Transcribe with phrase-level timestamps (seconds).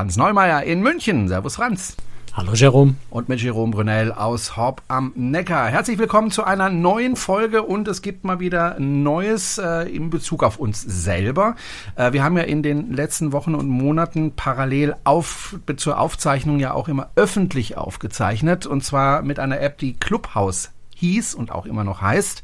[0.00, 1.28] Franz Neumeier in München.
[1.28, 1.94] Servus Franz.
[2.32, 2.94] Hallo Jerome.
[3.10, 5.68] Und mit Jerome Brunel aus Horb am Neckar.
[5.68, 10.42] Herzlich willkommen zu einer neuen Folge und es gibt mal wieder Neues äh, in Bezug
[10.42, 11.54] auf uns selber.
[11.96, 16.72] Äh, wir haben ja in den letzten Wochen und Monaten parallel auf, zur Aufzeichnung ja
[16.72, 21.84] auch immer öffentlich aufgezeichnet und zwar mit einer App, die Clubhouse hieß und auch immer
[21.84, 22.40] noch heißt.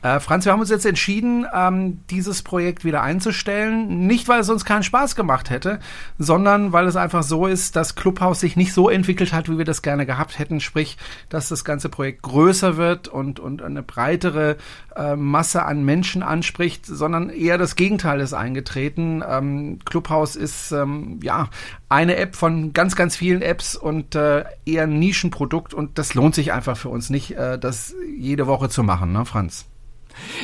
[0.00, 4.06] Äh, Franz, wir haben uns jetzt entschieden, ähm, dieses Projekt wieder einzustellen.
[4.06, 5.80] Nicht, weil es uns keinen Spaß gemacht hätte,
[6.18, 9.64] sondern weil es einfach so ist, dass Clubhouse sich nicht so entwickelt hat, wie wir
[9.64, 10.60] das gerne gehabt hätten.
[10.60, 10.98] Sprich,
[11.30, 14.56] dass das ganze Projekt größer wird und, und eine breitere
[14.94, 19.24] äh, Masse an Menschen anspricht, sondern eher das Gegenteil ist eingetreten.
[19.28, 21.48] Ähm, Clubhouse ist ähm, ja
[21.88, 26.36] eine App von ganz, ganz vielen Apps und äh, eher ein Nischenprodukt und das lohnt
[26.36, 29.66] sich einfach für uns nicht, äh, das jede Woche zu machen, ne, Franz?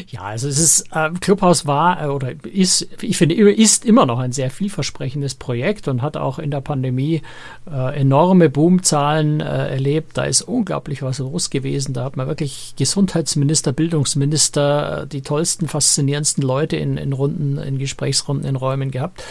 [0.08, 4.18] Ja, also es ist, äh, Clubhouse war äh, oder ist, ich finde, ist immer noch
[4.18, 7.22] ein sehr vielversprechendes Projekt und hat auch in der Pandemie
[7.70, 10.16] äh, enorme Boomzahlen äh, erlebt.
[10.16, 11.92] Da ist unglaublich was los gewesen.
[11.92, 17.78] Da hat man wirklich Gesundheitsminister, Bildungsminister, äh, die tollsten, faszinierendsten Leute in, in Runden, in
[17.78, 19.22] Gesprächsrunden, in Räumen gehabt.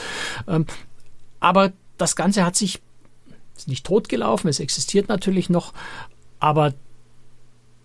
[0.47, 0.65] Ähm,
[1.39, 2.81] aber das Ganze hat sich
[3.55, 5.73] ist nicht totgelaufen, es existiert natürlich noch,
[6.39, 6.73] aber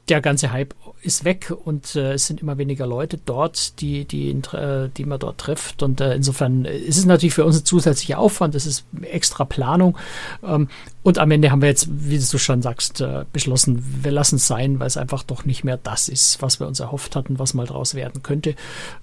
[0.08, 4.30] der ganze Hype ist weg und äh, es sind immer weniger Leute dort, die, die,
[4.30, 5.82] äh, die man dort trifft.
[5.82, 9.96] Und äh, insofern ist es natürlich für uns ein zusätzlicher Aufwand, das ist extra Planung.
[10.42, 10.68] Ähm,
[11.02, 14.46] und am Ende haben wir jetzt, wie du schon sagst, äh, beschlossen, wir lassen es
[14.46, 17.54] sein, weil es einfach doch nicht mehr das ist, was wir uns erhofft hatten, was
[17.54, 18.54] mal draus werden könnte.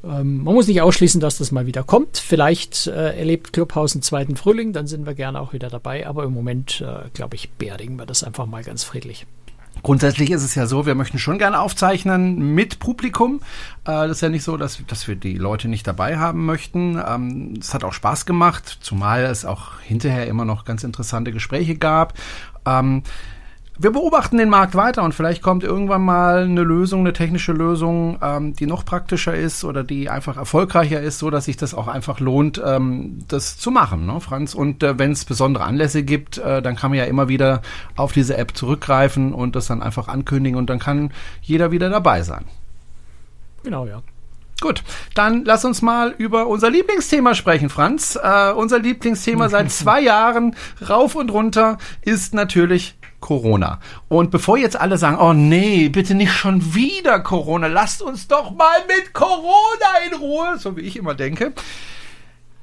[0.03, 2.17] Ähm, man muss nicht ausschließen, dass das mal wieder kommt.
[2.17, 6.05] Vielleicht äh, erlebt Clubhaus einen zweiten Frühling, dann sind wir gerne auch wieder dabei.
[6.07, 9.25] Aber im Moment, äh, glaube ich, beerdigen wir das einfach mal ganz friedlich.
[9.85, 13.41] Grundsätzlich ist es ja so, wir möchten schon gerne aufzeichnen mit Publikum.
[13.83, 16.99] Äh, das ist ja nicht so, dass, dass wir die Leute nicht dabei haben möchten.
[17.07, 21.75] Ähm, es hat auch Spaß gemacht, zumal es auch hinterher immer noch ganz interessante Gespräche
[21.75, 22.15] gab.
[23.77, 28.17] Wir beobachten den Markt weiter und vielleicht kommt irgendwann mal eine Lösung, eine technische Lösung,
[28.21, 31.89] ähm, die noch praktischer ist oder die einfach erfolgreicher ist, so dass sich das auch
[31.89, 34.55] einfach lohnt, ähm, das zu machen, ne, Franz?
[34.55, 37.61] Und äh, wenn es besondere Anlässe gibt, äh, dann kann man ja immer wieder
[37.97, 41.11] auf diese App zurückgreifen und das dann einfach ankündigen und dann kann
[41.41, 42.45] jeder wieder dabei sein.
[43.63, 44.01] Genau, ja.
[44.61, 44.83] Gut,
[45.15, 48.17] dann lass uns mal über unser Lieblingsthema sprechen, Franz.
[48.21, 50.55] Äh, unser Lieblingsthema seit zwei Jahren
[50.87, 53.79] rauf und runter ist natürlich Corona.
[54.07, 58.51] Und bevor jetzt alle sagen, oh nee, bitte nicht schon wieder Corona, lasst uns doch
[58.51, 59.45] mal mit Corona
[60.09, 61.53] in Ruhe, so wie ich immer denke.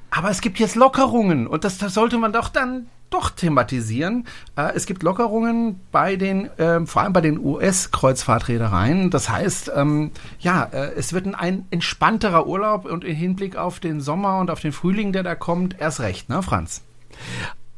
[0.09, 4.25] Aber es gibt jetzt Lockerungen und das, das sollte man doch dann doch thematisieren.
[4.55, 9.09] Äh, es gibt Lockerungen bei den, äh, vor allem bei den US-Kreuzfahrtreedereien.
[9.11, 13.79] Das heißt, ähm, ja, äh, es wird ein, ein, entspannterer Urlaub und im Hinblick auf
[13.79, 16.81] den Sommer und auf den Frühling, der da kommt, erst recht, ne, Franz?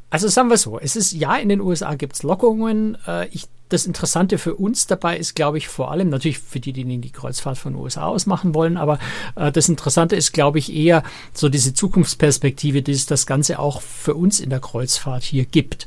[0.08, 2.96] Also sagen wir so, es ist ja, in den USA gibt es Lockerungen.
[3.06, 6.72] Äh, ich das Interessante für uns dabei ist, glaube ich, vor allem natürlich für die,
[6.72, 8.98] die die Kreuzfahrt von den USA aus machen wollen, aber
[9.34, 11.02] äh, das Interessante ist, glaube ich, eher
[11.32, 15.86] so diese Zukunftsperspektive, die es das Ganze auch für uns in der Kreuzfahrt hier gibt.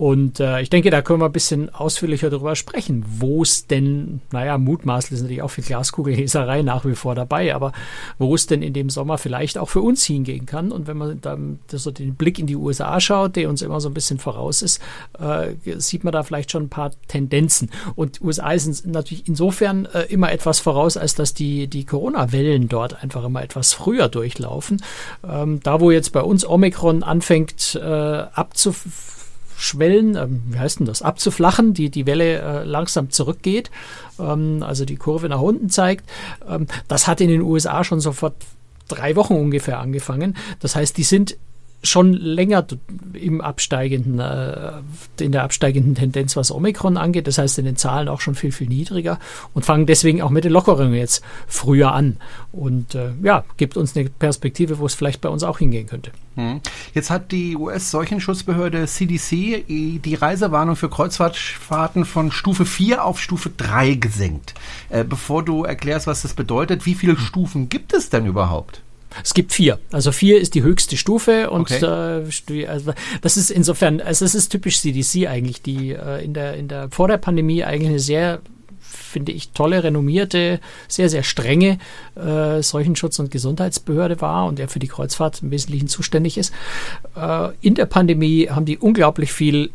[0.00, 4.22] Und äh, ich denke, da können wir ein bisschen ausführlicher darüber sprechen, wo es denn,
[4.32, 7.72] naja, mutmaßlich ist natürlich auch viel Glaskugelleserei nach wie vor dabei, aber
[8.16, 10.72] wo es denn in dem Sommer vielleicht auch für uns hingehen kann.
[10.72, 13.90] Und wenn man dann so den Blick in die USA schaut, der uns immer so
[13.90, 14.80] ein bisschen voraus ist,
[15.18, 17.70] äh, sieht man da vielleicht schon ein paar Tendenzen.
[17.94, 23.02] Und USA sind natürlich insofern äh, immer etwas voraus, als dass die, die Corona-Wellen dort
[23.02, 24.82] einfach immer etwas früher durchlaufen.
[25.28, 28.24] Ähm, da, wo jetzt bei uns Omikron anfängt äh,
[29.60, 33.70] abzuschwellen, ähm, wie heißt denn das, abzuflachen, die, die Welle äh, langsam zurückgeht,
[34.18, 36.08] ähm, also die Kurve nach unten zeigt,
[36.48, 38.34] ähm, das hat in den USA schon sofort
[38.88, 40.36] drei Wochen ungefähr angefangen.
[40.60, 41.36] Das heißt, die sind
[41.82, 42.66] schon länger
[43.14, 44.72] im absteigenden, äh,
[45.18, 47.26] in der absteigenden Tendenz, was Omikron angeht.
[47.26, 49.18] Das heißt, in den Zahlen auch schon viel, viel niedriger
[49.54, 52.18] und fangen deswegen auch mit den Lockerungen jetzt früher an.
[52.52, 56.12] Und äh, ja, gibt uns eine Perspektive, wo es vielleicht bei uns auch hingehen könnte.
[56.36, 56.60] Hm.
[56.94, 63.94] Jetzt hat die US-Seuchenschutzbehörde CDC die Reisewarnung für Kreuzfahrtfahrten von Stufe 4 auf Stufe 3
[63.94, 64.54] gesenkt.
[64.90, 68.82] Äh, bevor du erklärst, was das bedeutet, wie viele Stufen gibt es denn überhaupt?
[69.22, 69.78] Es gibt vier.
[69.92, 71.84] Also vier ist die höchste Stufe und okay.
[71.84, 72.92] äh, also
[73.22, 76.90] das ist insofern, also es ist typisch CDC eigentlich, die äh, in der in der
[76.90, 78.40] vor der Pandemie eigentlich eine sehr
[79.10, 81.78] finde ich, tolle, renommierte, sehr, sehr strenge
[82.16, 86.52] äh, Seuchenschutz- und Gesundheitsbehörde war und der für die Kreuzfahrt im Wesentlichen zuständig ist.
[87.16, 89.70] Äh, in der Pandemie haben die unglaublich viel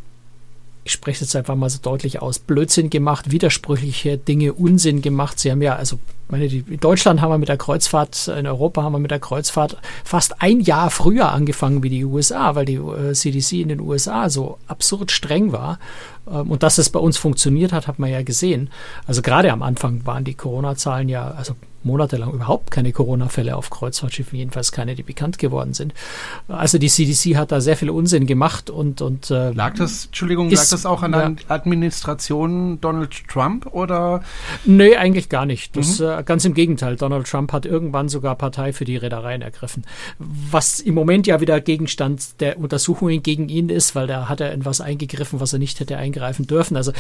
[0.86, 5.40] ich spreche jetzt einfach mal so deutlich aus, Blödsinn gemacht, widersprüchliche Dinge, Unsinn gemacht.
[5.40, 5.98] Sie haben ja, also
[6.30, 9.20] meine, die, in Deutschland haben wir mit der Kreuzfahrt, in Europa haben wir mit der
[9.20, 13.80] Kreuzfahrt fast ein Jahr früher angefangen wie die USA, weil die äh, CDC in den
[13.80, 15.80] USA so absurd streng war.
[16.32, 18.70] Ähm, und dass es bei uns funktioniert hat, hat man ja gesehen.
[19.08, 21.56] Also gerade am Anfang waren die Corona-Zahlen ja, also
[21.86, 25.94] monatelang überhaupt keine Corona-Fälle auf Kreuzfahrtschiffen, jedenfalls keine, die bekannt geworden sind.
[26.48, 30.50] Also die CDC hat da sehr viel Unsinn gemacht und und äh, lag das, Entschuldigung,
[30.50, 34.22] ist, lag das auch an der ja, Administration Donald Trump oder?
[34.66, 35.78] Nee, eigentlich gar nicht.
[35.78, 36.08] Das mhm.
[36.08, 36.96] äh, ganz im Gegenteil.
[36.96, 39.86] Donald Trump hat irgendwann sogar Partei für die Reedereien ergriffen,
[40.20, 44.52] was im Moment ja wieder Gegenstand der Untersuchungen gegen ihn ist, weil da hat er
[44.52, 46.76] in was eingegriffen, was er nicht hätte eingreifen dürfen.
[46.78, 46.92] Also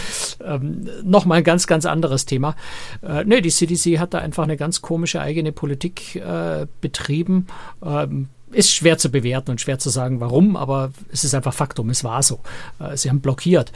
[0.44, 2.56] ähm, nochmal ein ganz ganz anderes Thema.
[3.02, 7.48] Äh, nee, die CDC hat da einfach eine ganz ganz komische eigene Politik äh, betrieben.
[7.83, 11.89] Ähm, ist schwer zu bewerten und schwer zu sagen, warum, aber es ist einfach Faktum,
[11.89, 12.39] es war so.
[12.80, 13.72] Äh, sie haben blockiert.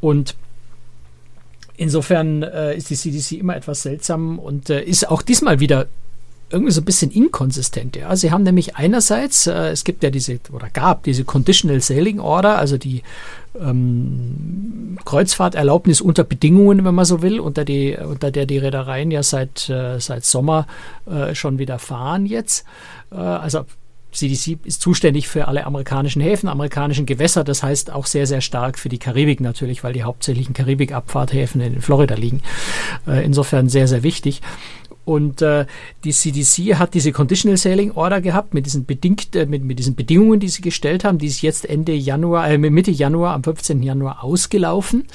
[0.00, 0.36] Und
[1.76, 5.86] insofern äh, ist die CDC immer etwas seltsam und äh, ist auch diesmal wieder
[6.50, 7.96] irgendwie so ein bisschen inkonsistent.
[7.96, 8.14] Ja.
[8.16, 12.58] Sie haben nämlich einerseits, äh, es gibt ja diese, oder gab diese Conditional Sailing Order,
[12.58, 13.02] also die
[13.60, 19.22] ähm, Kreuzfahrterlaubnis unter Bedingungen, wenn man so will, unter, die, unter der die Reedereien ja
[19.22, 20.66] seit, äh, seit Sommer
[21.06, 22.64] äh, schon wieder fahren jetzt.
[23.10, 23.64] Äh, also
[24.12, 28.78] CDC ist zuständig für alle amerikanischen Häfen, amerikanischen Gewässer, das heißt auch sehr, sehr stark
[28.78, 32.42] für die Karibik natürlich, weil die hauptsächlichen Karibik-Abfahrthäfen in Florida liegen.
[33.06, 34.40] Äh, insofern sehr, sehr wichtig.
[35.08, 35.64] Und äh,
[36.04, 39.94] die CDC hat diese Conditional Sailing Order gehabt mit diesen bedingt, äh, mit, mit diesen
[39.94, 41.16] Bedingungen, die sie gestellt haben.
[41.16, 43.82] Die ist jetzt Ende Januar, äh, Mitte Januar, am 15.
[43.82, 45.06] Januar ausgelaufen.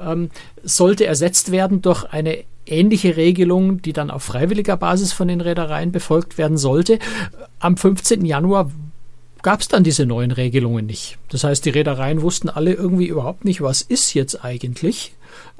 [0.00, 0.30] Ähm,
[0.62, 5.92] sollte ersetzt werden durch eine ähnliche Regelung, die dann auf freiwilliger Basis von den Reedereien
[5.92, 6.98] befolgt werden sollte.
[7.58, 8.24] Am 15.
[8.24, 8.70] Januar
[9.42, 11.18] gab es dann diese neuen Regelungen nicht.
[11.28, 15.12] Das heißt, die Reedereien wussten alle irgendwie überhaupt nicht, was ist jetzt eigentlich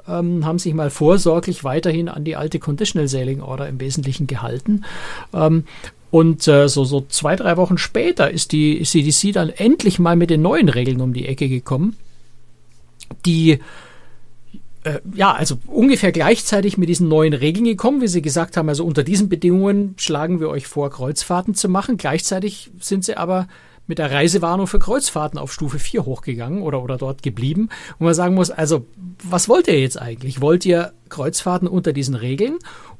[0.07, 4.83] ähm, haben sich mal vorsorglich weiterhin an die alte Conditional Sailing Order im Wesentlichen gehalten.
[5.33, 5.65] Ähm,
[6.11, 10.29] und äh, so, so zwei, drei Wochen später ist die CDC dann endlich mal mit
[10.29, 11.97] den neuen Regeln um die Ecke gekommen,
[13.25, 13.59] die
[14.85, 18.85] äh, ja, also ungefähr gleichzeitig mit diesen neuen Regeln gekommen, wie sie gesagt haben, also
[18.85, 21.97] unter diesen Bedingungen schlagen wir euch vor, Kreuzfahrten zu machen.
[21.97, 23.47] Gleichzeitig sind sie aber
[23.87, 27.69] mit der Reisewarnung für Kreuzfahrten auf Stufe 4 hochgegangen oder, oder dort geblieben.
[27.99, 28.85] Und man sagen muss, also,
[29.23, 30.41] was wollt ihr jetzt eigentlich?
[30.41, 32.57] Wollt ihr Kreuzfahrten unter diesen Regeln?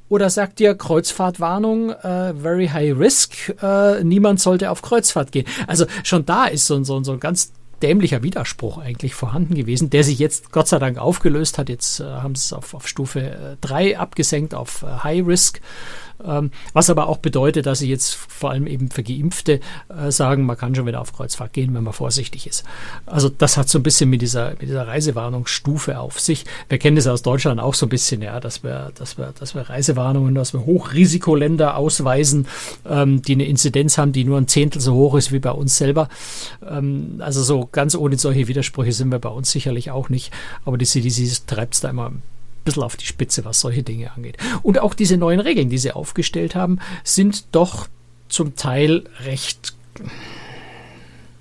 [0.08, 5.48] Oder sagt ihr Kreuzfahrtwarnung, äh, very high risk, äh, niemand sollte auf Kreuzfahrt gehen?
[5.66, 10.04] Also schon da ist so, so, so ein ganz dämlicher Widerspruch eigentlich vorhanden gewesen, der
[10.04, 11.70] sich jetzt Gott sei Dank aufgelöst hat.
[11.70, 15.62] Jetzt äh, haben sie es auf, auf Stufe 3 äh, abgesenkt, auf äh, High Risk.
[16.23, 19.59] Ähm, was aber auch bedeutet, dass sie jetzt vor allem eben für Geimpfte
[19.89, 22.63] äh, sagen, man kann schon wieder auf Kreuzfahrt gehen, wenn man vorsichtig ist.
[23.06, 26.45] Also das hat so ein bisschen mit dieser, mit dieser Reisewarnungsstufe auf sich.
[26.69, 29.56] Wir kennen das aus Deutschland auch so ein bisschen, ja, dass wir, dass wir, dass
[29.56, 32.47] wir Reisewarnungen, dass wir Hochrisikoländer ausweisen,
[32.88, 35.77] ähm, die eine Inzidenz haben, die nur ein Zehntel so hoch ist wie bei uns
[35.77, 36.09] selber.
[36.67, 40.31] Ähm, also so ganz ohne solche Widersprüche sind wir bei uns sicherlich auch nicht.
[40.63, 42.12] Aber die CDC treibt es da immer
[42.65, 44.38] bisschen auf die Spitze, was solche Dinge angeht.
[44.63, 47.88] Und auch diese neuen Regeln, die sie aufgestellt haben, sind doch
[48.27, 49.73] zum Teil recht,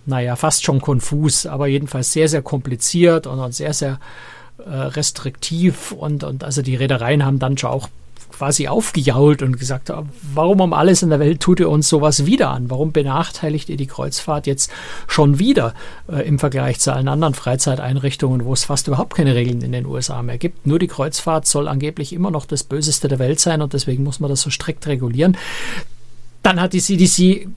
[0.07, 3.99] naja, fast schon konfus, aber jedenfalls sehr, sehr kompliziert und sehr, sehr
[4.59, 5.93] äh, restriktiv.
[5.93, 7.89] Und, und also die Reedereien haben dann schon auch
[8.37, 9.93] quasi aufgejault und gesagt,
[10.35, 12.69] warum um alles in der Welt tut ihr uns sowas wieder an?
[12.69, 14.71] Warum benachteiligt ihr die Kreuzfahrt jetzt
[15.07, 15.75] schon wieder
[16.11, 19.87] äh, im Vergleich zu allen anderen Freizeiteinrichtungen, wo es fast überhaupt keine Regeln in den
[19.87, 20.67] USA mehr gibt?
[20.67, 24.21] Nur die Kreuzfahrt soll angeblich immer noch das Böseste der Welt sein und deswegen muss
[24.21, 25.37] man das so strikt regulieren.
[26.43, 27.49] Dann hat die CDC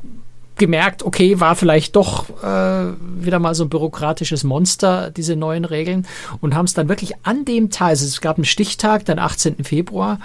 [0.57, 6.05] gemerkt, okay, war vielleicht doch äh, wieder mal so ein bürokratisches Monster, diese neuen Regeln,
[6.41, 9.63] und haben es dann wirklich an dem Teil, also es gab einen Stichtag, den 18.
[9.63, 10.19] Februar,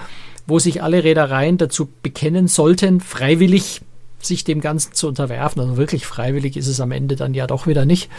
[0.46, 3.82] wo sich alle Reedereien dazu bekennen sollten, freiwillig
[4.26, 5.60] sich dem Ganzen zu unterwerfen.
[5.60, 8.10] Also wirklich freiwillig ist es am Ende dann ja doch wieder nicht.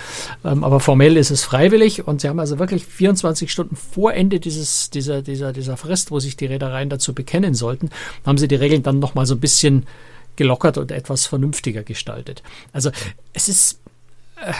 [0.44, 4.40] Ähm, aber formell ist es freiwillig und sie haben also wirklich 24 Stunden vor Ende
[4.40, 7.90] dieses, dieser, dieser, dieser Frist, wo sich die Reedereien dazu bekennen sollten,
[8.26, 9.86] haben sie die Regeln dann nochmal so ein bisschen
[10.36, 12.44] gelockert und etwas vernünftiger gestaltet.
[12.72, 12.92] Also
[13.34, 13.80] es ist
[14.38, 14.52] äh,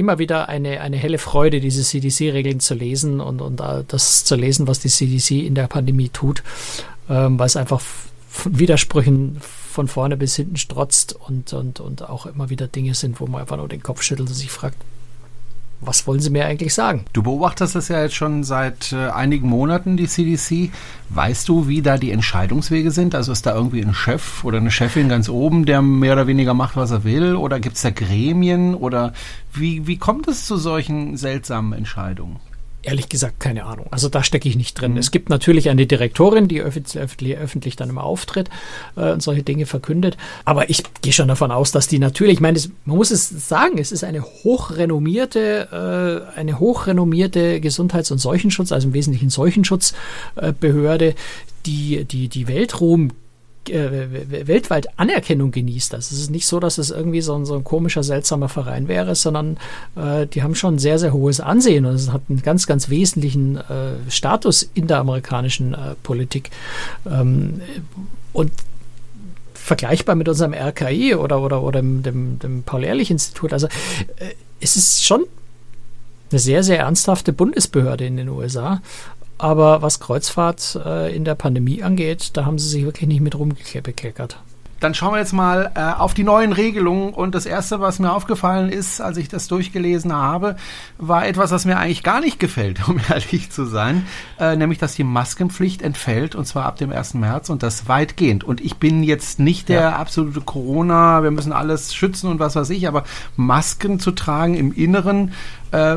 [0.00, 4.66] immer wieder eine, eine helle Freude, diese CDC-Regeln zu lesen und, und das zu lesen,
[4.66, 6.42] was die CDC in der Pandemie tut,
[7.08, 12.26] ähm, weil es einfach von Widersprüchen von vorne bis hinten strotzt und, und, und auch
[12.26, 14.78] immer wieder Dinge sind, wo man einfach nur den Kopf schüttelt und sich fragt,
[15.80, 17.04] was wollen Sie mir eigentlich sagen?
[17.12, 20.70] Du beobachtest das ja jetzt schon seit äh, einigen Monaten, die CDC.
[21.08, 23.14] Weißt du, wie da die Entscheidungswege sind?
[23.14, 26.54] Also ist da irgendwie ein Chef oder eine Chefin ganz oben, der mehr oder weniger
[26.54, 27.34] macht, was er will?
[27.34, 28.74] Oder gibt es da Gremien?
[28.74, 29.12] Oder
[29.52, 32.36] wie, wie kommt es zu solchen seltsamen Entscheidungen?
[32.82, 33.88] Ehrlich gesagt, keine Ahnung.
[33.90, 34.92] Also da stecke ich nicht drin.
[34.92, 34.98] Mhm.
[34.98, 38.48] Es gibt natürlich eine Direktorin, die öffentlich, öffentlich dann immer auftritt
[38.96, 40.16] äh, und solche Dinge verkündet.
[40.46, 43.76] Aber ich gehe schon davon aus, dass die natürlich, ich meine, man muss es sagen,
[43.76, 51.14] es ist eine hochrenommierte, äh, eine hochrenommierte Gesundheits- und Seuchenschutz, also im Wesentlichen Seuchenschutzbehörde, äh,
[51.66, 53.10] die, die, die Weltruhm
[53.68, 55.94] äh, weltweit Anerkennung genießt.
[55.94, 59.14] Es ist nicht so, dass es irgendwie so ein, so ein komischer, seltsamer Verein wäre,
[59.14, 59.58] sondern
[59.96, 63.56] äh, die haben schon sehr, sehr hohes Ansehen und es hat einen ganz, ganz wesentlichen
[63.56, 66.50] äh, Status in der amerikanischen äh, Politik.
[67.06, 67.60] Ähm,
[68.32, 68.52] und
[69.54, 73.52] vergleichbar mit unserem RKI oder, oder, oder dem, dem, dem Paul-Ehrlich-Institut.
[73.52, 73.66] Also
[74.16, 75.26] äh, es ist schon
[76.30, 78.82] eine sehr, sehr ernsthafte Bundesbehörde in den USA.
[79.40, 83.38] Aber was Kreuzfahrt äh, in der Pandemie angeht, da haben sie sich wirklich nicht mit
[83.38, 84.38] rumgekleckert.
[84.80, 87.14] Dann schauen wir jetzt mal äh, auf die neuen Regelungen.
[87.14, 90.56] Und das Erste, was mir aufgefallen ist, als ich das durchgelesen habe,
[90.98, 94.06] war etwas, was mir eigentlich gar nicht gefällt, um ehrlich zu sein.
[94.38, 97.14] Äh, nämlich, dass die Maskenpflicht entfällt, und zwar ab dem 1.
[97.14, 98.44] März und das weitgehend.
[98.44, 99.96] Und ich bin jetzt nicht der ja.
[99.96, 103.04] absolute Corona, wir müssen alles schützen und was weiß ich, aber
[103.36, 105.32] Masken zu tragen im Inneren,
[105.72, 105.96] äh,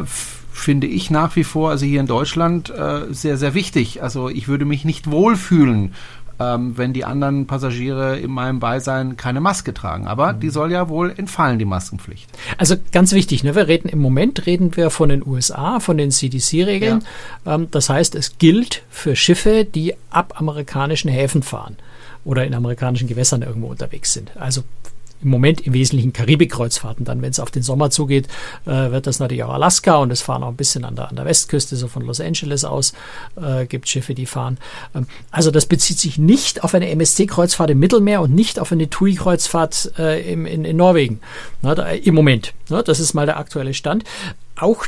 [0.53, 4.03] finde ich nach wie vor, also hier in Deutschland, äh, sehr, sehr wichtig.
[4.03, 5.93] Also ich würde mich nicht wohlfühlen,
[6.39, 10.07] ähm, wenn die anderen Passagiere in meinem Beisein keine Maske tragen.
[10.07, 10.39] Aber mhm.
[10.39, 12.29] die soll ja wohl entfallen, die Maskenpflicht.
[12.57, 13.55] Also ganz wichtig, ne?
[13.55, 17.03] wir reden im Moment reden wir von den USA, von den CDC-Regeln.
[17.45, 17.55] Ja.
[17.55, 21.77] Ähm, das heißt, es gilt für Schiffe, die ab amerikanischen Häfen fahren
[22.25, 24.38] oder in amerikanischen Gewässern irgendwo unterwegs sind.
[24.38, 24.63] Also
[25.24, 27.06] im Moment im Wesentlichen Karibikkreuzfahrten.
[27.06, 28.27] Dann, wenn es auf den Sommer zugeht,
[28.65, 31.15] äh, wird das natürlich auch Alaska und es fahren auch ein bisschen an der, an
[31.15, 32.94] der Westküste, so von Los Angeles aus,
[33.36, 34.58] äh, gibt Schiffe, die fahren.
[34.96, 38.89] Ähm, also das bezieht sich nicht auf eine MSC-Kreuzfahrt im Mittelmeer und nicht auf eine
[38.89, 41.20] TUI-Kreuzfahrt äh, im, in, in Norwegen.
[41.62, 42.53] Na, da, Im Moment.
[42.70, 44.03] Na, das ist mal der aktuelle Stand.
[44.56, 44.86] Auch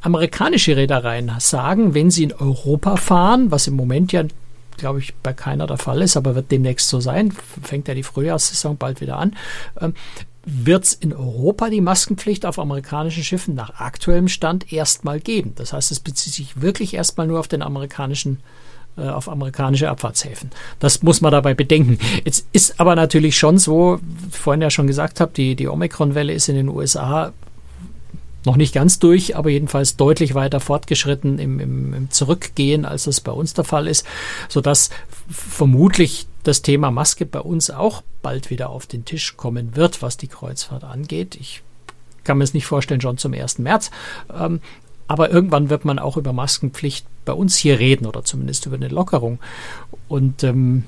[0.00, 4.24] amerikanische Reedereien sagen, wenn sie in Europa fahren, was im Moment ja
[4.76, 8.02] glaube ich, bei keiner der Fall ist, aber wird demnächst so sein, fängt ja die
[8.02, 9.36] Frühjahrssaison bald wieder an,
[9.80, 9.94] ähm,
[10.44, 15.52] wird es in Europa die Maskenpflicht auf amerikanischen Schiffen nach aktuellem Stand erstmal geben.
[15.56, 18.38] Das heißt, es bezieht sich wirklich erstmal nur auf den amerikanischen
[18.96, 20.50] äh, auf amerikanische Abfahrtshäfen.
[20.78, 21.98] Das muss man dabei bedenken.
[22.24, 24.00] Jetzt ist aber natürlich schon so,
[24.30, 27.32] vorhin ja schon gesagt habe, die, die Omikron-Welle ist in den USA
[28.44, 33.20] noch nicht ganz durch, aber jedenfalls deutlich weiter fortgeschritten im, im, im Zurückgehen, als das
[33.20, 34.06] bei uns der Fall ist,
[34.48, 34.90] sodass
[35.28, 40.16] vermutlich das Thema Maske bei uns auch bald wieder auf den Tisch kommen wird, was
[40.16, 41.36] die Kreuzfahrt angeht.
[41.38, 41.62] Ich
[42.24, 43.58] kann mir es nicht vorstellen, schon zum 1.
[43.58, 43.90] März.
[44.32, 44.60] Ähm,
[45.06, 48.88] aber irgendwann wird man auch über Maskenpflicht bei uns hier reden oder zumindest über eine
[48.88, 49.38] Lockerung.
[50.08, 50.84] Und ähm,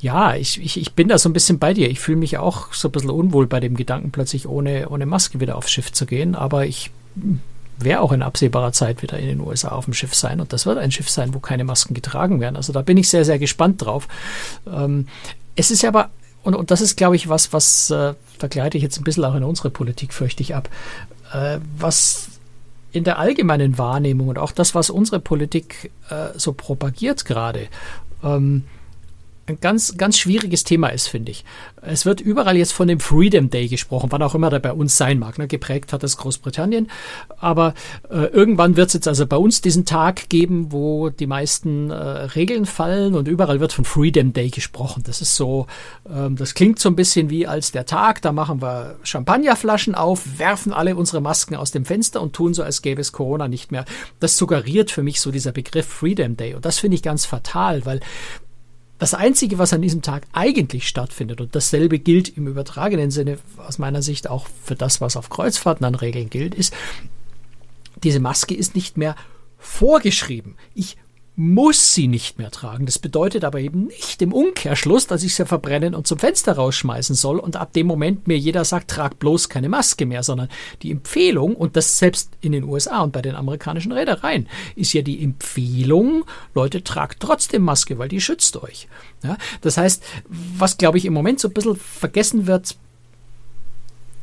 [0.00, 1.90] ja, ich, ich, ich bin da so ein bisschen bei dir.
[1.90, 5.40] Ich fühle mich auch so ein bisschen unwohl bei dem Gedanken, plötzlich ohne, ohne Maske
[5.40, 6.34] wieder aufs Schiff zu gehen.
[6.34, 6.90] Aber ich
[7.78, 10.40] werde auch in absehbarer Zeit wieder in den USA auf dem Schiff sein.
[10.40, 12.56] Und das wird ein Schiff sein, wo keine Masken getragen werden.
[12.56, 14.08] Also da bin ich sehr, sehr gespannt drauf.
[14.66, 15.06] Ähm,
[15.56, 16.10] es ist aber,
[16.42, 19.24] und, und das ist, glaube ich, was, was, äh, da gleite ich jetzt ein bisschen
[19.24, 20.68] auch in unsere Politik, fürchte ich, ab,
[21.32, 22.28] äh, was
[22.92, 27.68] in der allgemeinen Wahrnehmung und auch das, was unsere Politik äh, so propagiert gerade,
[28.24, 28.64] ähm,
[29.48, 31.44] ein ganz, ganz schwieriges Thema ist, finde ich.
[31.80, 34.96] Es wird überall jetzt von dem Freedom Day gesprochen, wann auch immer der bei uns
[34.96, 35.38] sein mag.
[35.38, 35.48] Ne?
[35.48, 36.90] Geprägt hat es Großbritannien.
[37.38, 37.74] Aber
[38.10, 41.94] äh, irgendwann wird es jetzt also bei uns diesen Tag geben, wo die meisten äh,
[41.94, 45.02] Regeln fallen und überall wird von Freedom Day gesprochen.
[45.06, 45.66] Das ist so,
[46.08, 50.38] ähm, das klingt so ein bisschen wie als der Tag, da machen wir Champagnerflaschen auf,
[50.38, 53.72] werfen alle unsere Masken aus dem Fenster und tun so, als gäbe es Corona nicht
[53.72, 53.84] mehr.
[54.20, 56.54] Das suggeriert für mich so dieser Begriff Freedom Day.
[56.54, 58.00] Und das finde ich ganz fatal, weil
[58.98, 63.78] das Einzige, was an diesem Tag eigentlich stattfindet, und dasselbe gilt im übertragenen Sinne aus
[63.78, 66.74] meiner Sicht auch für das, was auf Kreuzfahrten an Regeln gilt, ist,
[68.02, 69.16] diese Maske ist nicht mehr
[69.58, 70.54] vorgeschrieben.
[70.74, 70.96] Ich
[71.40, 72.84] muss sie nicht mehr tragen.
[72.84, 77.14] Das bedeutet aber eben nicht im Umkehrschluss, dass ich sie verbrennen und zum Fenster rausschmeißen
[77.14, 80.48] soll und ab dem Moment mir jeder sagt, trag bloß keine Maske mehr, sondern
[80.82, 85.02] die Empfehlung, und das selbst in den USA und bei den amerikanischen Reedereien, ist ja
[85.02, 86.24] die Empfehlung,
[86.56, 88.88] Leute, tragt trotzdem Maske, weil die schützt euch.
[89.22, 92.74] Ja, das heißt, was glaube ich im Moment so ein bisschen vergessen wird,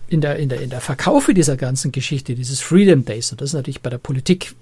[0.09, 3.51] in der, in der, in der Verkaufe dieser ganzen Geschichte, dieses Freedom Days, und das
[3.51, 4.53] ist natürlich bei der Politik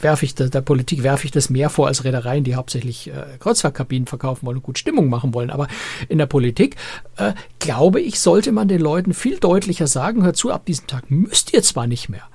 [0.00, 3.38] werfe ich der, der Politik werfe ich das mehr vor als Reedereien, die hauptsächlich äh,
[3.38, 5.50] Kreuzfahrtkabinen verkaufen wollen und gut Stimmung machen wollen.
[5.50, 5.68] Aber
[6.08, 6.76] in der Politik
[7.16, 11.10] äh, glaube ich, sollte man den Leuten viel deutlicher sagen: Hört zu, ab diesem Tag
[11.10, 12.28] müsst ihr zwar nicht mehr.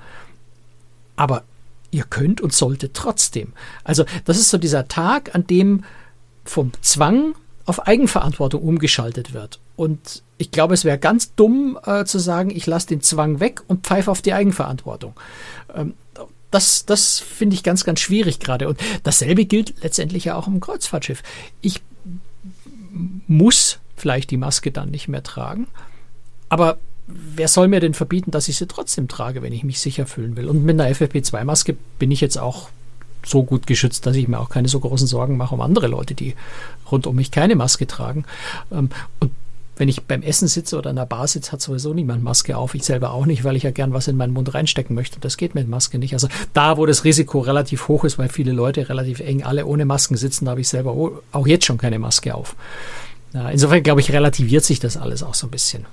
[1.16, 1.44] aber
[1.92, 3.54] ihr könnt und solltet trotzdem.
[3.84, 5.84] Also das ist so dieser Tag, an dem
[6.46, 9.60] vom Zwang auf Eigenverantwortung umgeschaltet wird.
[9.76, 13.62] Und ich glaube, es wäre ganz dumm äh, zu sagen, ich lasse den Zwang weg
[13.68, 15.14] und pfeife auf die Eigenverantwortung.
[15.76, 15.94] Ähm,
[16.52, 18.68] das, das finde ich ganz, ganz schwierig gerade.
[18.68, 21.24] Und dasselbe gilt letztendlich ja auch im Kreuzfahrtschiff.
[21.62, 21.82] Ich
[23.28, 25.68] muss vielleicht die Maske dann nicht mehr tragen,
[26.50, 26.78] aber
[27.08, 30.36] wer soll mir denn verbieten, dass ich sie trotzdem trage, wenn ich mich sicher fühlen
[30.36, 30.48] will?
[30.48, 32.70] Und mit einer FFP2-Maske bin ich jetzt auch
[33.26, 36.16] so gut geschützt, dass ich mir auch keine so großen Sorgen mache um andere Leute,
[36.16, 36.36] die
[36.92, 38.26] rund um mich keine Maske tragen.
[38.72, 38.90] Ähm,
[39.20, 39.32] und
[39.82, 42.76] wenn ich beim Essen sitze oder in der Bar sitze, hat sowieso niemand Maske auf.
[42.76, 45.20] Ich selber auch nicht, weil ich ja gern was in meinen Mund reinstecken möchte.
[45.20, 46.14] Das geht mit Maske nicht.
[46.14, 49.86] Also da, wo das Risiko relativ hoch ist, weil viele Leute relativ eng alle ohne
[49.86, 50.96] Masken sitzen, da habe ich selber
[51.32, 52.56] auch jetzt schon keine Maske auf.
[53.52, 55.88] insofern glaube ich, relativiert sich das alles auch so ein bisschen.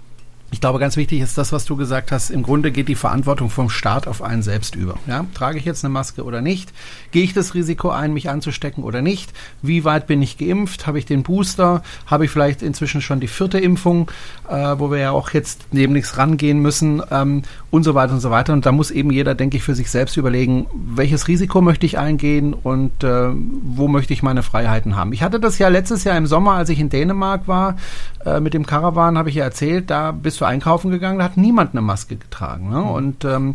[0.51, 2.31] Ich glaube, ganz wichtig ist das, was du gesagt hast.
[2.31, 4.95] Im Grunde geht die Verantwortung vom Staat auf einen selbst über.
[5.07, 5.27] Ja?
[5.35, 6.73] Trage ich jetzt eine Maske oder nicht?
[7.11, 9.31] Gehe ich das Risiko ein, mich anzustecken oder nicht?
[9.61, 10.87] Wie weit bin ich geimpft?
[10.87, 11.83] Habe ich den Booster?
[12.07, 14.11] Habe ich vielleicht inzwischen schon die vierte Impfung,
[14.49, 18.31] äh, wo wir ja auch jetzt demnächst rangehen müssen ähm, und so weiter und so
[18.31, 18.55] weiter.
[18.55, 21.99] Und da muss eben jeder, denke ich, für sich selbst überlegen, welches Risiko möchte ich
[21.99, 25.13] eingehen und äh, wo möchte ich meine Freiheiten haben.
[25.13, 27.77] Ich hatte das ja letztes Jahr im Sommer, als ich in Dänemark war,
[28.25, 31.37] äh, mit dem Caravan, habe ich ja erzählt, da bist du einkaufen gegangen, da hat
[31.37, 32.71] niemand eine Maske getragen.
[32.71, 32.79] Ne?
[32.79, 32.91] Mhm.
[32.91, 33.55] Und ähm,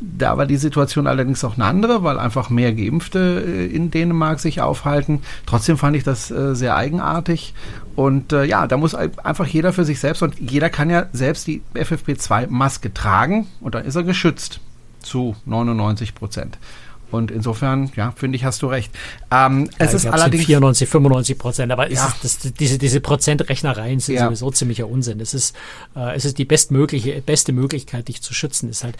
[0.00, 4.38] da war die Situation allerdings auch eine andere, weil einfach mehr Geimpfte äh, in Dänemark
[4.38, 5.22] sich aufhalten.
[5.46, 7.54] Trotzdem fand ich das äh, sehr eigenartig.
[7.96, 11.46] Und äh, ja, da muss einfach jeder für sich selbst und jeder kann ja selbst
[11.46, 14.60] die FFP2-Maske tragen und dann ist er geschützt
[15.00, 16.58] zu 99 Prozent.
[17.10, 18.92] Und insofern, ja, finde ich, hast du recht.
[19.30, 22.06] Ähm, es ist allerdings 94, 95 Prozent, aber ja.
[22.06, 24.26] ist, das, diese, diese Prozentrechnereien sind ja.
[24.26, 25.20] sowieso ziemlicher Unsinn.
[25.20, 25.56] Es ist,
[25.96, 28.68] äh, es ist die bestmögliche, beste Möglichkeit, dich zu schützen.
[28.68, 28.96] Ist halt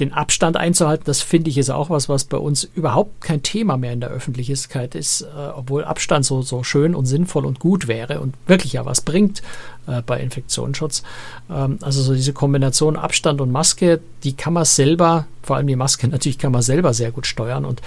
[0.00, 3.76] den Abstand einzuhalten, das finde ich ist auch was, was bei uns überhaupt kein Thema
[3.76, 7.88] mehr in der Öffentlichkeit ist, äh, obwohl Abstand so, so schön und sinnvoll und gut
[7.88, 9.42] wäre und wirklich ja was bringt
[9.86, 11.02] äh, bei Infektionsschutz.
[11.50, 15.76] Ähm, also so diese Kombination Abstand und Maske, die kann man selber, vor allem die
[15.76, 17.80] Maske natürlich kann man selber sehr gut steuern und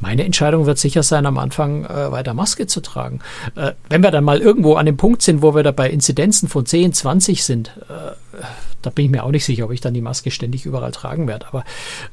[0.00, 3.20] meine Entscheidung wird sicher sein, am Anfang äh, weiter Maske zu tragen.
[3.56, 6.48] Äh, wenn wir dann mal irgendwo an dem Punkt sind, wo wir da bei Inzidenzen
[6.48, 8.12] von 10, 20 sind, äh,
[8.82, 11.26] da bin ich mir auch nicht sicher, ob ich dann die Maske ständig überall tragen
[11.26, 11.46] werde.
[11.48, 11.64] Aber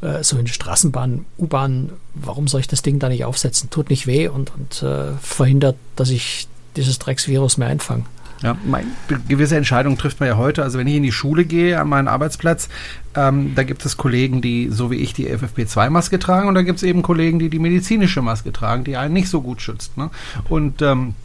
[0.02, 3.70] äh, so in Straßenbahn, U-Bahn, warum soll ich das Ding da nicht aufsetzen?
[3.70, 8.06] Tut nicht weh und, und äh, verhindert, dass ich dieses Drecksvirus mehr einfange.
[8.44, 8.86] Ja, mein,
[9.28, 10.62] gewisse Entscheidungen trifft man ja heute.
[10.62, 12.70] Also wenn ich in die Schule gehe, an meinen Arbeitsplatz,
[13.16, 16.78] ähm, da gibt es Kollegen, die so wie ich die FFP2-Maske tragen und da gibt
[16.78, 19.98] es eben Kollegen, die die medizinische Maske tragen, die einen nicht so gut schützt.
[19.98, 20.12] Ne?
[20.50, 21.16] Und ähm,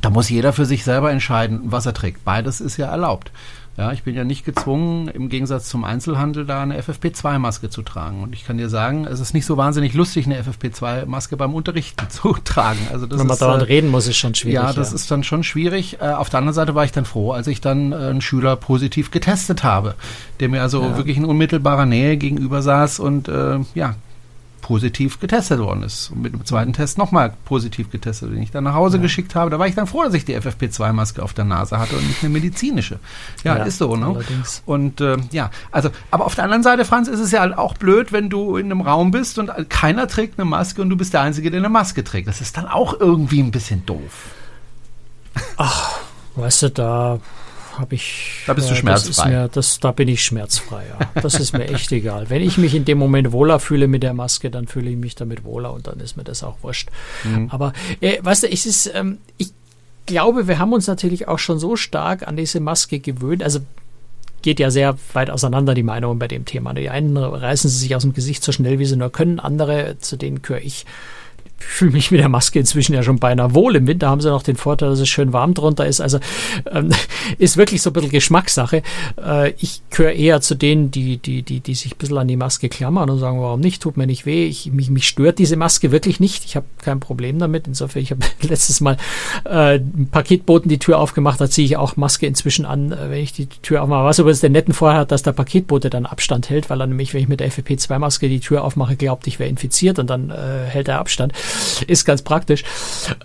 [0.00, 2.24] da muss jeder für sich selber entscheiden, was er trägt.
[2.24, 3.32] Beides ist ja erlaubt.
[3.78, 8.22] Ja, ich bin ja nicht gezwungen, im Gegensatz zum Einzelhandel da eine FFP2-Maske zu tragen.
[8.22, 12.06] Und ich kann dir sagen, es ist nicht so wahnsinnig lustig, eine FFP2-Maske beim Unterrichten
[12.10, 12.86] zu tragen.
[12.92, 14.56] Also das Wenn man ist, dauernd äh, reden muss, ist schon schwierig.
[14.56, 14.96] Ja, das ja.
[14.96, 15.98] ist dann schon schwierig.
[16.00, 18.56] Äh, auf der anderen Seite war ich dann froh, als ich dann äh, einen Schüler
[18.56, 19.94] positiv getestet habe,
[20.40, 20.96] der mir also ja.
[20.98, 23.94] wirklich in unmittelbarer Nähe gegenüber saß und äh, ja,
[24.62, 26.10] positiv getestet worden ist.
[26.10, 29.02] Und mit dem zweiten Test nochmal positiv getestet, den ich dann nach Hause ja.
[29.02, 29.50] geschickt habe.
[29.50, 32.22] Da war ich dann froh, dass ich die FFP2-Maske auf der Nase hatte und nicht
[32.22, 32.98] eine medizinische.
[33.44, 34.06] Ja, ja ist so, ne?
[34.06, 34.62] Allerdings.
[34.64, 37.74] Und äh, ja, also, aber auf der anderen Seite, Franz, ist es ja halt auch
[37.74, 41.12] blöd, wenn du in einem Raum bist und keiner trägt eine Maske und du bist
[41.12, 42.28] der Einzige, der eine Maske trägt.
[42.28, 44.30] Das ist dann auch irgendwie ein bisschen doof.
[45.56, 45.98] Ach,
[46.36, 47.18] weißt du, da
[47.78, 48.42] habe ich.
[48.46, 49.30] Da bist du äh, schmerzfrei.
[49.30, 51.20] Mir, das, da bin ich schmerzfrei, ja.
[51.20, 52.30] Das ist mir echt egal.
[52.30, 55.14] Wenn ich mich in dem Moment wohler fühle mit der Maske, dann fühle ich mich
[55.14, 56.88] damit wohler und dann ist mir das auch wurscht.
[57.24, 57.48] Mhm.
[57.50, 59.52] Aber äh, weißt du, es ist, ähm, ich
[60.06, 63.42] glaube, wir haben uns natürlich auch schon so stark an diese Maske gewöhnt.
[63.42, 63.60] Also
[64.42, 66.74] geht ja sehr weit auseinander, die Meinungen bei dem Thema.
[66.74, 69.96] Die einen reißen sie sich aus dem Gesicht so schnell, wie sie nur können, andere,
[70.00, 70.84] zu denen gehöre ich,
[71.62, 73.76] fühle mich mit der Maske inzwischen ja schon beinahe wohl.
[73.76, 76.00] Im Winter haben sie noch den Vorteil, dass es schön warm drunter ist.
[76.00, 76.18] Also
[76.70, 76.90] ähm,
[77.38, 78.82] ist wirklich so ein bisschen Geschmackssache.
[79.22, 82.36] Äh, ich gehöre eher zu denen, die, die, die, die sich ein bisschen an die
[82.36, 84.46] Maske klammern und sagen, warum nicht, tut mir nicht weh.
[84.46, 86.44] Ich, mich, mich stört diese Maske wirklich nicht.
[86.44, 87.66] Ich habe kein Problem damit.
[87.66, 88.96] Insofern, ich habe letztes Mal
[89.44, 93.22] äh, ein Paketboten die Tür aufgemacht, da ziehe ich auch Maske inzwischen an, äh, wenn
[93.22, 94.04] ich die Tür aufmache.
[94.04, 97.14] Was übrigens den netten Vorteil hat, dass der Paketbote dann Abstand hält, weil er nämlich,
[97.14, 100.64] wenn ich mit der FFP2-Maske die Tür aufmache, glaubt, ich wäre infiziert und dann äh,
[100.66, 101.32] hält er Abstand.
[101.86, 102.64] Ist ganz praktisch.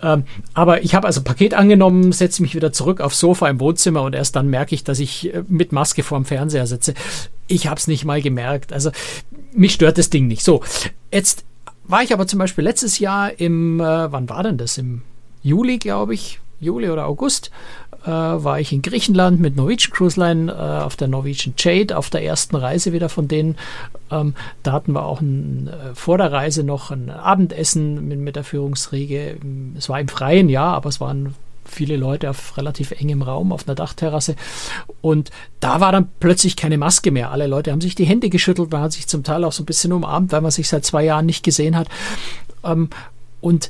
[0.02, 4.02] Ähm, aber ich habe also Paket angenommen, setze mich wieder zurück aufs Sofa im Wohnzimmer
[4.02, 6.94] und erst dann merke ich, dass ich äh, mit Maske vorm Fernseher sitze.
[7.46, 8.72] Ich habe es nicht mal gemerkt.
[8.72, 8.90] Also
[9.52, 10.42] mich stört das Ding nicht.
[10.42, 10.62] So,
[11.12, 11.44] jetzt
[11.84, 14.78] war ich aber zum Beispiel letztes Jahr im, äh, wann war denn das?
[14.78, 15.02] Im
[15.42, 17.50] Juli, glaube ich, Juli oder August,
[18.08, 22.08] äh, war ich in Griechenland mit Norwegian Cruise Line äh, auf der Norwegian Jade auf
[22.08, 23.56] der ersten Reise wieder von denen.
[24.10, 28.36] Ähm, da hatten wir auch ein, äh, vor der Reise noch ein Abendessen mit, mit
[28.36, 29.36] der Führungsriege.
[29.76, 31.34] Es war im Freien, ja, aber es waren
[31.66, 34.36] viele Leute auf relativ engem Raum auf einer Dachterrasse.
[35.02, 37.30] Und da war dann plötzlich keine Maske mehr.
[37.30, 39.66] Alle Leute haben sich die Hände geschüttelt, man hat sich zum Teil auch so ein
[39.66, 41.88] bisschen umarmt, weil man sich seit zwei Jahren nicht gesehen hat.
[42.64, 42.88] Ähm,
[43.42, 43.68] und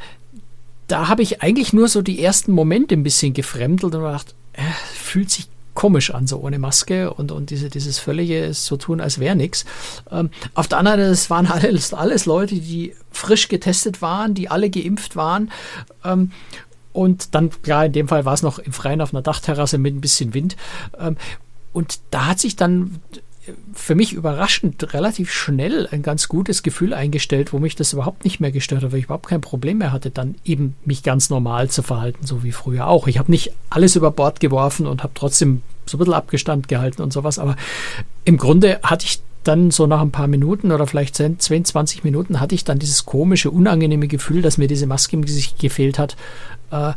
[0.88, 4.62] da habe ich eigentlich nur so die ersten Momente ein bisschen gefremdelt und gedacht, äh,
[4.94, 9.20] fühlt sich komisch an, so ohne Maske und, und diese, dieses völlige so tun, als
[9.20, 9.64] wäre nichts.
[10.10, 14.50] Ähm, auf der anderen Seite, es waren alles, alles Leute, die frisch getestet waren, die
[14.50, 15.52] alle geimpft waren.
[16.04, 16.32] Ähm,
[16.92, 19.94] und dann, klar, in dem Fall war es noch im Freien auf einer Dachterrasse mit
[19.94, 20.56] ein bisschen Wind.
[20.98, 21.16] Ähm,
[21.72, 23.00] und da hat sich dann
[23.72, 28.40] für mich überraschend relativ schnell ein ganz gutes Gefühl eingestellt, wo mich das überhaupt nicht
[28.40, 31.70] mehr gestört hat, weil ich überhaupt kein Problem mehr hatte, dann eben mich ganz normal
[31.70, 33.06] zu verhalten, so wie früher auch.
[33.06, 37.02] Ich habe nicht alles über Bord geworfen und habe trotzdem so ein bisschen Abgestand gehalten
[37.02, 37.56] und sowas, aber
[38.24, 42.40] im Grunde hatte ich dann so nach ein paar Minuten oder vielleicht 10, 20 Minuten
[42.40, 46.16] hatte ich dann dieses komische, unangenehme Gefühl, dass mir diese Maske im Gesicht gefehlt hat,
[46.70, 46.92] äh,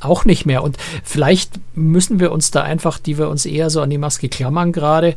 [0.00, 0.64] auch nicht mehr.
[0.64, 4.28] Und vielleicht müssen wir uns da einfach, die wir uns eher so an die Maske
[4.28, 5.14] klammern gerade,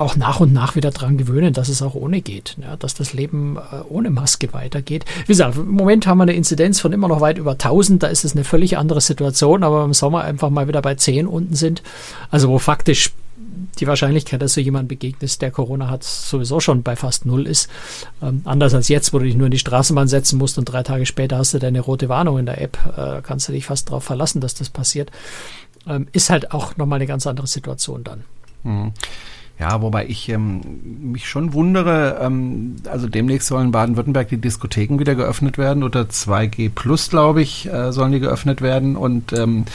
[0.00, 3.12] auch nach und nach wieder dran gewöhnen, dass es auch ohne geht, ja, dass das
[3.12, 5.04] Leben äh, ohne Maske weitergeht.
[5.22, 8.06] Wie gesagt, im Moment haben wir eine Inzidenz von immer noch weit über 1000, da
[8.08, 11.54] ist es eine völlig andere Situation, aber im Sommer einfach mal wieder bei 10 unten
[11.54, 11.82] sind,
[12.30, 13.12] also wo faktisch
[13.78, 17.68] die Wahrscheinlichkeit, dass du jemand begegnest, der Corona hat, sowieso schon bei fast null ist.
[18.22, 20.82] Ähm, anders als jetzt, wo du dich nur in die Straßenbahn setzen musst und drei
[20.82, 23.88] Tage später hast du deine rote Warnung in der App, äh, kannst du dich fast
[23.88, 25.10] darauf verlassen, dass das passiert.
[25.86, 28.24] Ähm, ist halt auch nochmal eine ganz andere Situation dann.
[28.62, 28.92] Mhm.
[29.60, 30.62] Ja, wobei ich ähm,
[31.12, 36.02] mich schon wundere, ähm, also demnächst sollen in Baden-Württemberg die Diskotheken wieder geöffnet werden oder
[36.04, 39.66] 2G Plus, glaube ich, äh, sollen die geöffnet werden und ähm,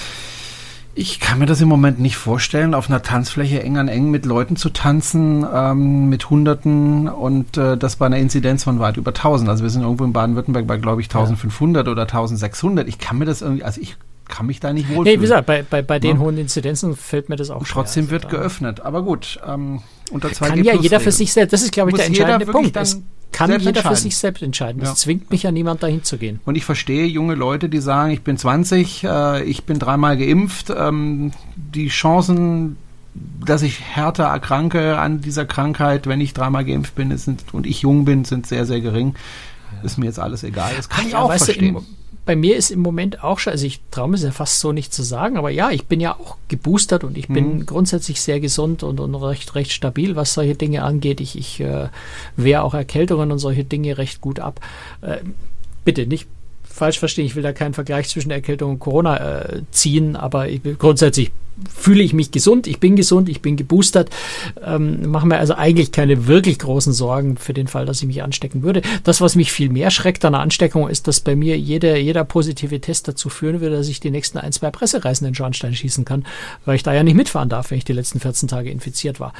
[0.95, 4.25] ich kann mir das im Moment nicht vorstellen, auf einer Tanzfläche eng an eng mit
[4.25, 9.11] Leuten zu tanzen, ähm, mit Hunderten und äh, das bei einer Inzidenz von weit über
[9.11, 9.49] 1000.
[9.49, 11.91] Also wir sind irgendwo in Baden-Württemberg bei, glaube ich, 1500 ja.
[11.91, 12.87] oder 1600.
[12.87, 15.03] Ich kann mir das irgendwie, also ich kann mich da nicht wohlfühlen.
[15.03, 16.23] Nee, wie gesagt, bei, bei, bei den ja.
[16.23, 17.83] hohen Inzidenzen fällt mir das auch schwer.
[17.83, 18.81] Trotzdem wird also, geöffnet.
[18.81, 21.95] Aber gut, ähm, unter zwei Kann ja jeder für sich selbst, das ist, glaube ich,
[21.95, 22.75] der entscheidende Punkt.
[22.75, 24.81] Das kann jeder für sich selbst entscheiden.
[24.81, 24.95] Es ja.
[24.95, 26.39] zwingt mich ja niemand dahin zu gehen.
[26.45, 30.73] Und ich verstehe junge Leute, die sagen, ich bin 20, äh, ich bin dreimal geimpft.
[30.75, 32.77] Ähm, die Chancen,
[33.45, 37.81] dass ich härter erkranke an dieser Krankheit, wenn ich dreimal geimpft bin sind, und ich
[37.81, 39.15] jung bin, sind sehr, sehr gering.
[39.83, 40.71] Ist mir jetzt alles egal.
[40.75, 41.73] Das kann Ach, ich auch verstehen.
[41.75, 41.85] Du,
[42.25, 44.71] bei mir ist im Moment auch schon, also ich traue mir es ja fast so
[44.71, 47.65] nicht zu sagen, aber ja, ich bin ja auch geboostert und ich bin mhm.
[47.65, 51.21] grundsätzlich sehr gesund und, und recht, recht stabil, was solche Dinge angeht.
[51.21, 51.89] Ich, ich äh,
[52.35, 54.59] wehre auch Erkältungen und solche Dinge recht gut ab.
[55.01, 55.17] Äh,
[55.83, 56.27] bitte nicht
[56.63, 60.61] falsch verstehen, ich will da keinen Vergleich zwischen Erkältung und Corona äh, ziehen, aber ich,
[60.77, 61.31] grundsätzlich
[61.73, 64.09] fühle ich mich gesund, ich bin gesund, ich bin geboostert,
[64.63, 68.23] ähm, mache mir also eigentlich keine wirklich großen Sorgen für den Fall, dass ich mich
[68.23, 68.81] anstecken würde.
[69.03, 72.25] Das, was mich viel mehr schreckt an der Ansteckung, ist, dass bei mir jeder, jeder
[72.25, 76.03] positive Test dazu führen würde, dass ich die nächsten ein, zwei Pressereisen in Schornstein schießen
[76.03, 76.25] kann,
[76.65, 79.33] weil ich da ja nicht mitfahren darf, wenn ich die letzten 14 Tage infiziert war.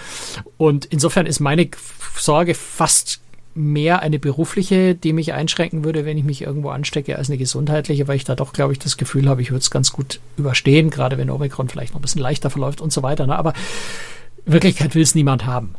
[0.58, 1.70] Und insofern ist meine
[2.18, 3.20] Sorge fast
[3.56, 8.08] mehr eine berufliche, die mich einschränken würde, wenn ich mich irgendwo anstecke, als eine gesundheitliche,
[8.08, 10.90] weil ich da doch, glaube ich, das Gefühl habe, ich würde es ganz gut überstehen,
[10.90, 13.26] gerade wenn Omikron vielleicht noch ein bisschen leichter verläuft und so weiter.
[13.26, 13.36] Ne?
[13.38, 13.54] Aber
[14.46, 15.76] in Wirklichkeit will es niemand haben.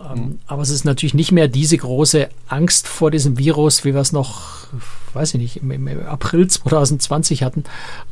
[0.00, 0.38] Ähm, mhm.
[0.46, 4.12] Aber es ist natürlich nicht mehr diese große Angst vor diesem Virus, wie wir es
[4.12, 4.68] noch,
[5.12, 7.64] weiß ich nicht, im, im April 2020 hatten,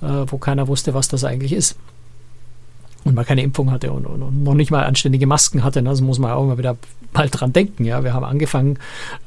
[0.03, 1.77] äh, wo keiner wusste, was das eigentlich ist
[3.07, 5.81] und man keine Impfung hatte und, und, und, noch nicht mal anständige Masken hatte.
[5.81, 5.88] Ne?
[5.88, 6.77] Also muss man auch immer wieder
[7.12, 7.85] mal dran denken.
[7.85, 8.79] Ja, wir haben angefangen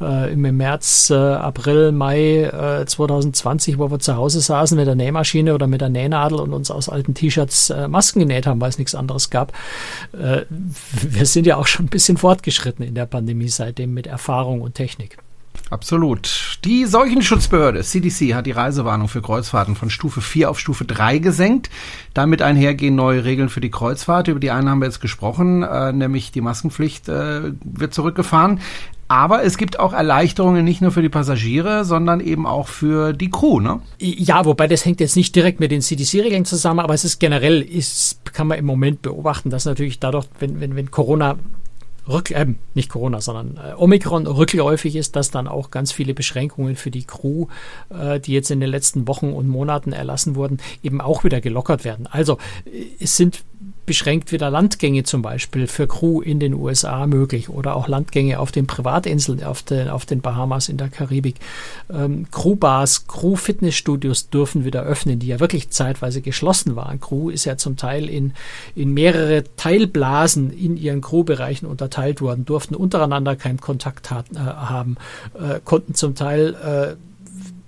[0.01, 4.95] äh, im März, äh, April, Mai äh, 2020, wo wir zu Hause saßen mit der
[4.95, 8.69] Nähmaschine oder mit der Nähnadel und uns aus alten T-Shirts äh, Masken genäht haben, weil
[8.69, 9.53] es nichts anderes gab.
[10.13, 14.61] Äh, wir sind ja auch schon ein bisschen fortgeschritten in der Pandemie seitdem mit Erfahrung
[14.61, 15.17] und Technik.
[15.69, 16.57] Absolut.
[16.65, 21.69] Die Seuchenschutzbehörde CDC hat die Reisewarnung für Kreuzfahrten von Stufe 4 auf Stufe 3 gesenkt.
[22.13, 24.27] Damit einhergehen neue Regeln für die Kreuzfahrt.
[24.27, 28.59] Über die einen haben wir jetzt gesprochen, äh, nämlich die Maskenpflicht äh, wird zurückgefahren.
[29.11, 33.31] Aber es gibt auch Erleichterungen nicht nur für die Passagiere, sondern eben auch für die
[33.31, 33.81] Crew, ne?
[33.99, 37.63] Ja, wobei das hängt jetzt nicht direkt mit den CDC-Regeln zusammen, aber es ist generell,
[37.63, 41.37] ist, kann man im Moment beobachten, dass natürlich dadurch, wenn, wenn, wenn Corona
[42.07, 46.75] Rück, äh, nicht Corona, sondern äh, Omikron rückläufig ist, dass dann auch ganz viele Beschränkungen
[46.75, 47.47] für die Crew,
[47.89, 51.83] äh, die jetzt in den letzten Wochen und Monaten erlassen wurden, eben auch wieder gelockert
[51.85, 52.07] werden.
[52.07, 53.43] Also äh, es sind
[53.89, 58.51] beschränkt wieder Landgänge zum Beispiel für Crew in den USA möglich oder auch Landgänge auf
[58.51, 61.37] den Privatinseln, auf den, auf den Bahamas in der Karibik.
[61.91, 66.99] Ähm, Crewbars, Crew-Fitnessstudios dürfen wieder öffnen, die ja wirklich zeitweise geschlossen waren.
[66.99, 68.33] Crew ist ja zum Teil in,
[68.75, 74.97] in mehrere Teilblasen in ihren Crewbereichen unterteilt worden, durften untereinander keinen Kontakt hat, äh, haben,
[75.33, 77.08] äh, konnten zum Teil äh,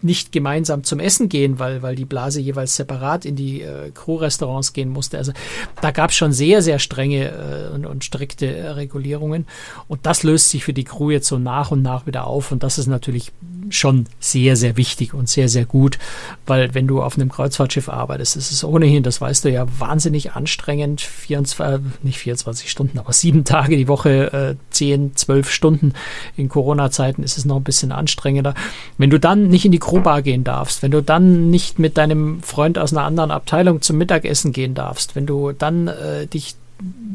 [0.04, 4.74] nicht gemeinsam zum Essen gehen, weil, weil die Blase jeweils separat in die äh, Crew-Restaurants
[4.74, 5.18] gehen musste.
[5.18, 5.34] Also
[5.82, 9.46] da gab es schon sehr, sehr strenge äh, und, und strikte äh, Regulierungen.
[9.88, 12.52] Und das löst sich für die Crew jetzt so nach und nach wieder auf.
[12.52, 13.32] Und das ist natürlich
[13.74, 15.98] schon sehr, sehr wichtig und sehr, sehr gut,
[16.46, 20.34] weil wenn du auf einem Kreuzfahrtschiff arbeitest, ist es ohnehin, das weißt du ja, wahnsinnig
[20.34, 25.94] anstrengend, 24, äh, nicht 24 Stunden, aber sieben Tage die Woche, äh, 10, 12 Stunden
[26.38, 28.54] in Corona-Zeiten ist es noch ein bisschen anstrengender.
[28.98, 32.42] Wenn du dann nicht in die Crewbar gehen darfst, wenn du dann nicht mit deinem
[32.44, 36.56] Freund aus einer anderen Abteilung zum Mittagessen gehen darfst, wenn du dann äh, dich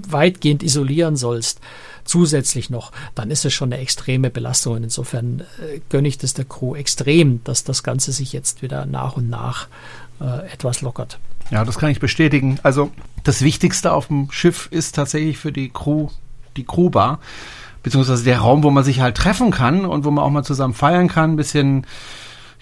[0.08, 1.60] weitgehend isolieren sollst,
[2.04, 4.74] zusätzlich noch, dann ist es schon eine extreme Belastung.
[4.74, 8.84] Und insofern äh, gönne ich das der Crew extrem, dass das Ganze sich jetzt wieder
[8.84, 9.68] nach und nach
[10.20, 11.18] äh, etwas lockert.
[11.50, 12.58] Ja, das kann ich bestätigen.
[12.62, 12.90] Also
[13.24, 16.08] das Wichtigste auf dem Schiff ist tatsächlich für die Crew
[16.58, 17.20] die Crewbar,
[17.82, 20.74] beziehungsweise der Raum, wo man sich halt treffen kann und wo man auch mal zusammen
[20.74, 21.86] feiern kann, ein bisschen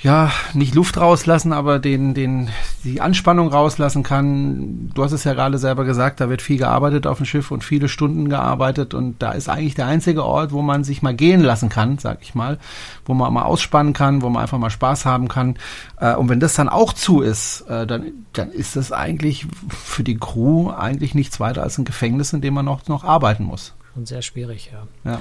[0.01, 2.51] ja, nicht Luft rauslassen, aber den, den,
[2.83, 4.91] die Anspannung rauslassen kann.
[4.93, 7.65] Du hast es ja gerade selber gesagt, da wird viel gearbeitet auf dem Schiff und
[7.65, 11.41] viele Stunden gearbeitet und da ist eigentlich der einzige Ort, wo man sich mal gehen
[11.41, 12.59] lassen kann, sag ich mal,
[13.05, 15.57] wo man mal ausspannen kann, wo man einfach mal Spaß haben kann.
[15.99, 20.03] Äh, und wenn das dann auch zu ist, äh, dann, dann ist das eigentlich für
[20.03, 23.75] die Crew eigentlich nichts weiter als ein Gefängnis, in dem man noch, noch arbeiten muss.
[23.95, 25.11] Und sehr schwierig, ja.
[25.11, 25.21] ja.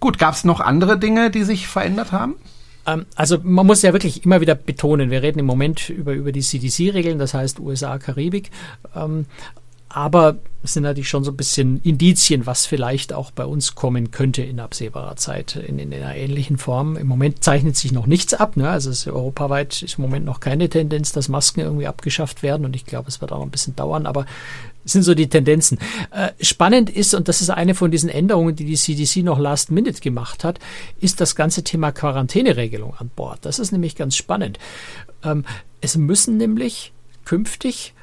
[0.00, 2.36] Gut, gab es noch andere Dinge, die sich verändert haben?
[2.86, 6.32] Ähm, also man muss ja wirklich immer wieder betonen, wir reden im Moment über, über
[6.32, 8.50] die CDC-Regeln, das heißt USA, Karibik.
[8.94, 9.26] Ähm,
[9.94, 14.10] aber es sind natürlich schon so ein bisschen Indizien, was vielleicht auch bei uns kommen
[14.10, 16.96] könnte in absehbarer Zeit in, in einer ähnlichen Form.
[16.96, 18.56] Im Moment zeichnet sich noch nichts ab.
[18.56, 18.68] Ne?
[18.68, 22.74] Also es, europaweit ist im Moment noch keine Tendenz, dass Masken irgendwie abgeschafft werden und
[22.74, 24.26] ich glaube, es wird auch ein bisschen dauern, aber
[24.84, 25.78] es sind so die Tendenzen.
[26.10, 29.70] Äh, spannend ist, und das ist eine von diesen Änderungen, die die CDC noch last
[29.70, 30.58] minute gemacht hat,
[30.98, 33.38] ist das ganze Thema Quarantäneregelung an Bord.
[33.42, 34.58] Das ist nämlich ganz spannend.
[35.22, 35.44] Ähm,
[35.80, 36.92] es müssen nämlich
[37.24, 37.94] künftig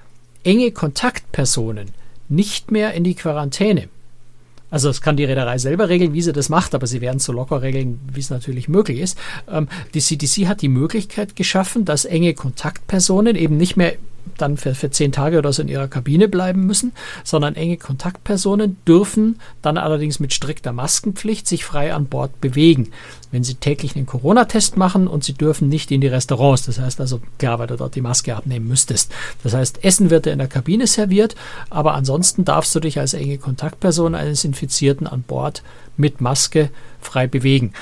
[0.43, 1.89] enge Kontaktpersonen
[2.29, 3.89] nicht mehr in die Quarantäne.
[4.69, 7.25] Also das kann die Reederei selber regeln, wie sie das macht, aber sie werden es
[7.25, 9.17] so locker regeln, wie es natürlich möglich ist.
[9.49, 13.95] Ähm, die CDC hat die Möglichkeit geschaffen, dass enge Kontaktpersonen eben nicht mehr
[14.37, 18.77] dann für, für zehn Tage oder so in ihrer Kabine bleiben müssen, sondern enge Kontaktpersonen
[18.87, 22.91] dürfen dann allerdings mit strikter Maskenpflicht sich frei an Bord bewegen.
[23.31, 26.99] Wenn sie täglich einen Corona-Test machen und sie dürfen nicht in die Restaurants, das heißt
[26.99, 29.11] also klar, weil du dort die Maske abnehmen müsstest.
[29.43, 31.35] Das heißt, Essen wird dir in der Kabine serviert,
[31.69, 35.63] aber ansonsten darfst du dich als enge Kontaktperson eines Infizierten an Bord
[35.97, 37.73] mit Maske frei bewegen.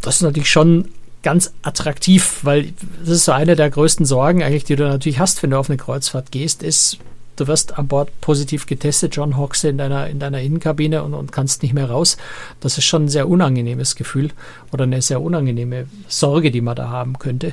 [0.00, 0.88] Das ist natürlich schon
[1.24, 5.42] ganz attraktiv, weil das ist so eine der größten Sorgen eigentlich, die du natürlich hast,
[5.42, 6.98] wenn du auf eine Kreuzfahrt gehst, ist,
[7.36, 11.32] du wirst an Bord positiv getestet, John Hoxe in deiner, in deiner Innenkabine und, und
[11.32, 12.16] kannst nicht mehr raus.
[12.60, 14.30] Das ist schon ein sehr unangenehmes Gefühl
[14.72, 17.52] oder eine sehr unangenehme Sorge, die man da haben könnte.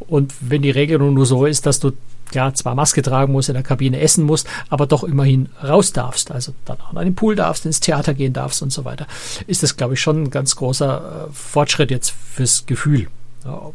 [0.00, 1.92] Und wenn die Regelung nur so ist, dass du
[2.32, 6.30] ja, zwar Maske tragen musst, in der Kabine essen musst, aber doch immerhin raus darfst,
[6.30, 9.06] also dann auch in den Pool darfst, ins Theater gehen darfst und so weiter,
[9.46, 13.08] ist das, glaube ich, schon ein ganz großer äh, Fortschritt jetzt fürs Gefühl.
[13.44, 13.72] Ja.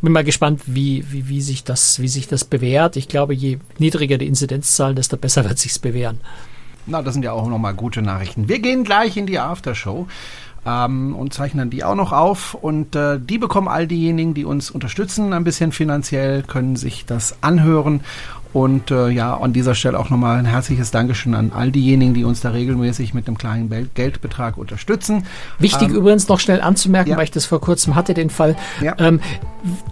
[0.00, 2.96] Bin mal gespannt, wie, wie, wie, sich das, wie sich das bewährt.
[2.96, 6.20] Ich glaube, je niedriger die Inzidenzzahlen, desto besser wird sich's bewähren.
[6.86, 8.48] Na, das sind ja auch nochmal gute Nachrichten.
[8.48, 10.06] Wir gehen gleich in die Aftershow
[10.64, 12.54] ähm, und zeichnen die auch noch auf.
[12.54, 17.42] Und äh, die bekommen all diejenigen, die uns unterstützen, ein bisschen finanziell, können sich das
[17.42, 18.00] anhören
[18.52, 22.24] und äh, ja, an dieser Stelle auch nochmal ein herzliches Dankeschön an all diejenigen, die
[22.24, 25.24] uns da regelmäßig mit einem kleinen Geldbetrag unterstützen.
[25.58, 27.16] Wichtig ähm, übrigens noch schnell anzumerken, ja.
[27.16, 28.56] weil ich das vor kurzem hatte, den Fall.
[28.80, 28.94] Ja.
[28.98, 29.20] Ähm,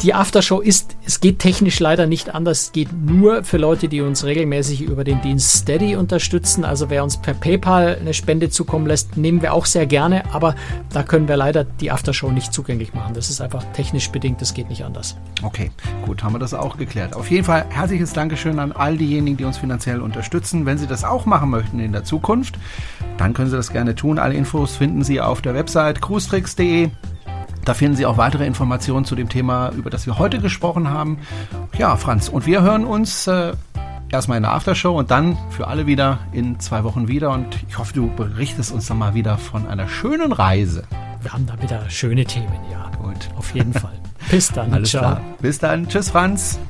[0.03, 4.01] die Aftershow ist, es geht technisch leider nicht anders, es geht nur für Leute, die
[4.01, 6.65] uns regelmäßig über den Dienst Steady unterstützen.
[6.65, 10.55] Also wer uns per PayPal eine Spende zukommen lässt, nehmen wir auch sehr gerne, aber
[10.93, 13.15] da können wir leider die Aftershow nicht zugänglich machen.
[13.15, 15.17] Das ist einfach technisch bedingt, das geht nicht anders.
[15.43, 15.71] Okay,
[16.05, 17.15] gut, haben wir das auch geklärt.
[17.15, 20.67] Auf jeden Fall herzliches Dankeschön Dankeschön an all diejenigen, die uns finanziell unterstützen.
[20.67, 22.61] Wenn Sie das auch machen möchten in der Zukunft,
[23.19, 24.21] dann können Sie das gerne tun.
[24.21, 26.91] Alle Infos finden Sie auf der Website cruestricks.de.
[27.65, 31.19] Da finden Sie auch weitere Informationen zu dem Thema, über das wir heute gesprochen haben.
[31.77, 33.53] Ja, Franz, und wir hören uns äh,
[34.13, 37.33] erstmal in der Aftershow und dann für alle wieder in zwei Wochen wieder.
[37.33, 40.85] Und ich hoffe, du berichtest uns dann mal wieder von einer schönen Reise.
[41.21, 42.89] Wir haben da wieder schöne Themen, ja.
[43.03, 43.29] Gut.
[43.37, 43.99] Auf jeden Fall.
[44.31, 44.73] Bis dann.
[44.73, 45.03] Alles Ciao.
[45.03, 45.21] Klar.
[45.41, 45.89] Bis dann.
[45.89, 46.61] Tschüss, Franz.